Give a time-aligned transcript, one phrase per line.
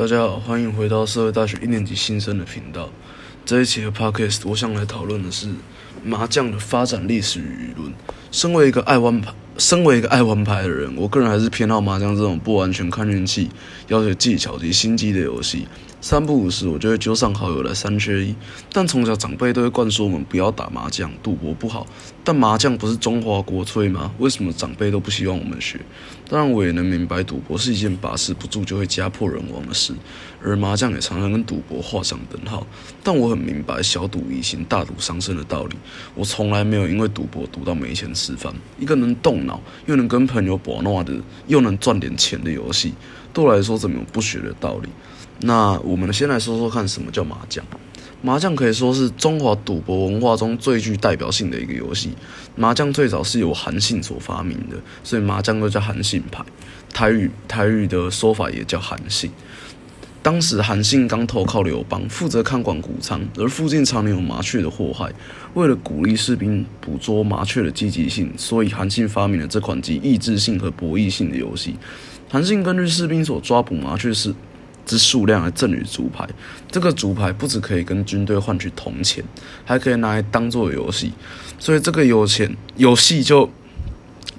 [0.00, 2.88] 大家好，欢迎回到社会大学一年级新生的频道。
[3.44, 5.46] 这一期的 podcast，我想来讨论的是
[6.02, 7.92] 麻将的发展历史与舆论。
[8.32, 13.50] 身为一个爱玩牌，身为一个爱玩牌的人，我个人还是偏好麻将这种不完全看运气、
[13.88, 15.68] 要求技巧及心机的游戏。
[16.02, 18.34] 三不五时，我就会揪上好友来三缺一。
[18.72, 21.86] 但从小长辈都会灌输我们不要打麻将，赌博不好。
[22.24, 24.10] 但麻将不是中华国粹吗？
[24.18, 25.78] 为什么长辈都不希望我们学？
[26.28, 29.92] 当然，我也能明白赌博是一件把持不住就会家破人亡的事，
[30.42, 32.66] 而麻将也常常跟赌博画上等号。
[33.02, 35.76] 但我很明白小赌怡情，大赌伤身的道理。
[36.14, 38.54] 我从来没有因为赌博赌到没钱吃饭。
[38.78, 41.12] 一个能动脑又能跟朋友玩闹的，
[41.46, 42.94] 又能赚点钱的游戏，
[43.34, 44.88] 对我来说怎么有不学的道理？
[45.42, 47.64] 那我们先来说说看，什么叫麻将？
[48.22, 52.10] 麻将可以说是中华赌博文化中最具代表性的一个游戏。
[52.54, 56.44] 麻将最早是由韩信所发明的，所以麻将又叫韩信牌。
[56.92, 59.30] 台语台语的说法也叫韩信。
[60.22, 65.10] 当时韩信刚投靠刘邦，负责看管谷仓，而附近常年有麻雀的祸害。
[65.54, 71.76] 为了鼓励士兵捕捉麻雀的积极性，所以韩信发明了这款集意志性和博弈性的游戏。
[72.28, 74.34] 韩信根据士兵所抓捕麻雀是。
[74.86, 76.28] 之数量来赠予竹牌，
[76.70, 79.22] 这个竹牌不只可以跟军队换取铜钱，
[79.64, 81.12] 还可以拿来当做游戏，
[81.58, 83.48] 所以这个有钱游戏就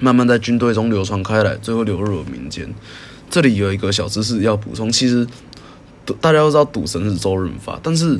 [0.00, 2.72] 慢慢在军队中流传开来，最后流入了民间。
[3.28, 5.26] 这里有一个小知识要补充，其实
[6.20, 8.18] 大家都知道赌神是周润发，但是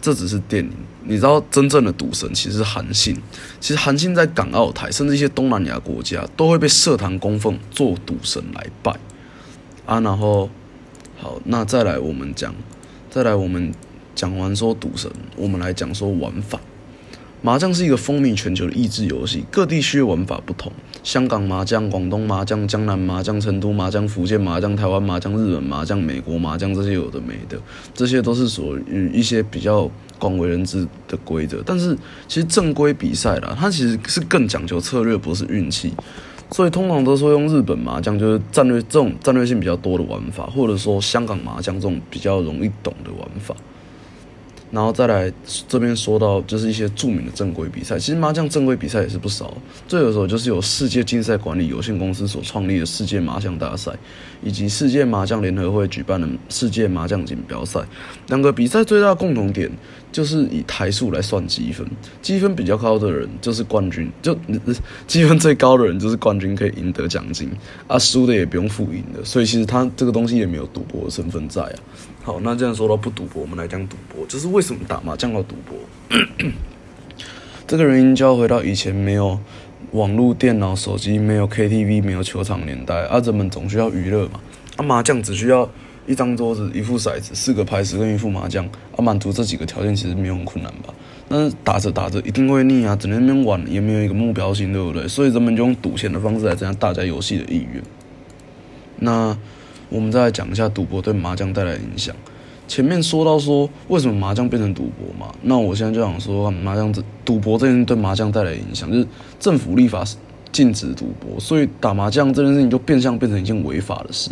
[0.00, 0.70] 这只是电影。
[1.04, 3.16] 你知道真正的赌神其实是韩信，
[3.60, 8.92] 其实韩信在港澳台甚至一些东南亚国家都会被社坛供奉做赌神来拜
[9.86, 10.50] 啊，然后。
[11.22, 12.52] 好，那再来我们讲，
[13.08, 13.72] 再来我们
[14.12, 16.58] 讲完说赌神，我们来讲说玩法。
[17.40, 20.72] 麻将是一个风靡全球的益智游戏，各地区的玩法不同。
[21.04, 27.56] 香港麻将、广东麻将、江南麻将、成都麻将、福建麻将、台湾麻将、日本麻将、美国麻将这些有的没的，
[27.94, 31.62] 这些都是属于一些比较广为人知的规则。
[31.64, 31.96] 但是
[32.26, 35.92] 其实正规比赛啦，它其实是更讲究策略，不是运气。
[36.52, 43.54] 所以通常都说用日本麻将，就是战略这种战略性比较多的玩法，或者说香港麻将这种比较容易懂的玩法。
[44.72, 45.30] 然后再来
[45.68, 47.98] 这边说到，就是一些著名的正规比赛。
[47.98, 49.54] 其实麻将正规比赛也是不少，
[49.86, 53.92] 最有时候就是有世界竞赛管理有限公司所创立的世界麻将大赛，
[54.42, 57.80] 以及世界麻将联合会举办的世界麻将锦标赛。
[58.28, 59.70] 两个比赛最大的共同点
[60.10, 61.86] 就是以台数来算积分，
[62.22, 64.34] 积分比较高的人就是冠军，就
[65.06, 67.50] 积分最高的人就是冠军，可以赢得奖金
[67.86, 71.76] 啊，输的也不用付赢的，所以其实他这个东西也没有赌博的身份在啊。
[72.24, 75.76] 好，那既然说到不赌博，我们来讲赌博，就是为什么打麻将要赌博？
[77.66, 79.36] 这个原因就要回到以前没有
[79.90, 84.40] 网络、电脑、手机，没有 KTV、没有球场年代，啊，人们总需要娱乐嘛。
[84.76, 85.68] 啊，麻将只需要
[86.06, 88.64] 一张桌子、一副骰子、四个牌、十跟一副麻将，
[88.96, 90.94] 啊，满足这几个条件其实没有很困难吧？
[91.28, 95.08] 但是打着打着一定会腻啊，整天那边玩也没有一个目标性，对不对？
[95.08, 97.82] 所以人们就用赌钱的方式来增加大家游戏的意愿。
[99.00, 99.36] 那。
[99.92, 102.14] 我们再来讲一下赌博对麻将带来的影响。
[102.66, 109.06] 前面说到说为什么麻将变成赌博嘛，那我现在就想说麻将这赌博这件事对麻将带来的影响，就是
[109.38, 110.02] 政府立法
[110.50, 114.30] 禁止赌博，所以打麻将这件事情就变相变成一件违法的事。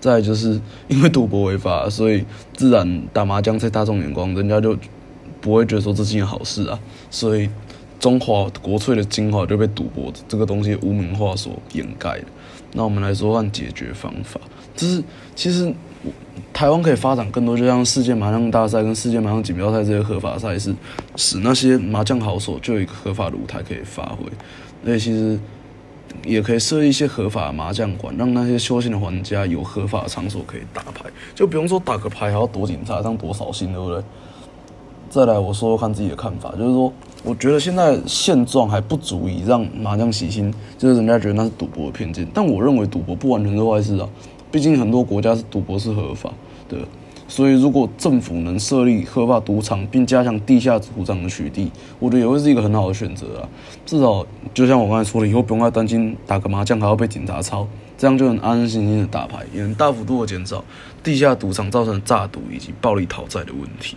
[0.00, 4.76] 再就是因为赌博违法，所以自然打麻将在大众眼光，人家就
[5.40, 6.78] 不会觉得说这是件好事啊。
[7.10, 7.48] 所以
[7.98, 12.24] 中华国粹的精华就被赌博这个东西污名化所掩盖了。
[12.74, 14.38] 那我们来说看解决方法。
[14.76, 15.02] 就是
[15.34, 15.72] 其实
[16.52, 20.74] 台湾可以发展更多，就像世界麻将大赛跟世界麻将锦标赛这些合法赛事，
[21.16, 24.26] 使那些麻将好手就有一个合法的舞台可以发挥。
[24.84, 25.38] 而且其实
[26.24, 34.02] 也可以设一些合法的麻将馆，让那些休闲的玩家有合法的场所可以打牌，就不用说打个牌还要躲警察，这样多扫兴，对不对？
[35.08, 36.92] 再来，我说说看自己的看法，就是说，
[37.24, 42.26] 我觉得现在现状还不足以让麻将洗心，就是人家觉得那是赌博的偏见。
[42.34, 44.06] 但我认为赌博不完全是坏事啊。
[44.52, 46.30] 毕竟很多国家是赌博是合法
[46.68, 46.76] 的，
[47.26, 53.48] 所以如果政府能设立合法赌场，并加强地下赌场的取缔，我觉得也会是一个很好的选择啊。
[53.86, 57.66] 至少就像我刚才说的，以后不用再担心打个麻将还要被警察抄，
[57.96, 60.62] 这样就能安安心心的打牌，也能大幅度的减少
[61.02, 63.96] 地下赌场造成诈赌以及暴力讨债的问题。